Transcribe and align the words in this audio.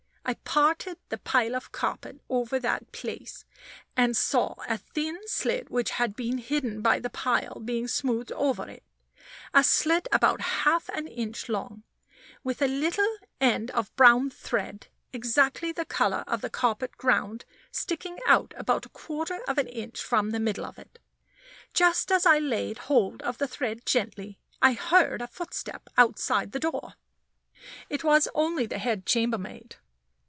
I 0.23 0.35
parted 0.45 0.97
the 1.09 1.17
pile 1.17 1.55
of 1.57 1.65
the 1.65 1.69
carpet 1.71 2.21
over 2.29 2.57
that 2.59 2.93
place, 2.93 3.43
and 3.97 4.15
saw 4.15 4.53
a 4.69 4.77
thin 4.77 5.17
slit 5.27 5.69
which 5.69 5.89
had 5.91 6.15
been 6.15 6.37
hidden 6.37 6.81
by 6.81 6.99
the 6.99 7.09
pile 7.09 7.59
being 7.59 7.85
smoothed 7.85 8.31
over 8.33 8.69
it 8.69 8.83
a 9.53 9.61
slit 9.61 10.07
about 10.09 10.39
half 10.41 10.87
an 10.89 11.07
inch 11.07 11.49
long, 11.49 11.83
with 12.45 12.61
a 12.61 12.67
little 12.69 13.13
end 13.41 13.71
of 13.71 13.93
brown 13.97 14.29
thread, 14.29 14.87
exactly 15.11 15.73
the 15.73 15.83
color 15.83 16.23
of 16.27 16.39
the 16.39 16.49
carpet 16.51 16.95
ground, 16.97 17.43
sticking 17.69 18.17
out 18.25 18.53
about 18.55 18.85
a 18.85 18.89
quarter 18.89 19.43
of 19.49 19.57
an 19.57 19.67
inch 19.67 20.01
from 20.01 20.29
the 20.29 20.39
middle 20.39 20.65
of 20.65 20.79
it. 20.79 20.97
Just 21.73 22.09
as 22.09 22.25
I 22.25 22.37
laid 22.39 22.77
hold 22.77 23.21
of 23.23 23.37
the 23.37 23.49
thread 23.49 23.85
gently, 23.85 24.39
I 24.61 24.73
heard 24.73 25.21
a 25.21 25.27
footstep 25.27 25.89
outside 25.97 26.53
the 26.53 26.59
door. 26.59 26.93
It 27.89 28.05
was 28.05 28.29
only 28.33 28.65
the 28.65 28.79
head 28.79 29.05
chambermaid. 29.05 29.75